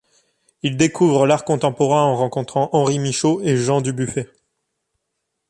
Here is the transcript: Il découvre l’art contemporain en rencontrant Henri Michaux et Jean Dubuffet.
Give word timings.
Il 0.63 0.77
découvre 0.77 1.27
l’art 1.27 1.45
contemporain 1.45 2.01
en 2.05 2.15
rencontrant 2.17 2.71
Henri 2.73 2.97
Michaux 2.97 3.39
et 3.43 3.55
Jean 3.55 3.81
Dubuffet. 3.81 4.31